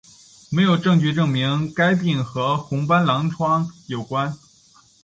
[0.49, 4.35] 没有证据证明该病和红斑狼疮有关。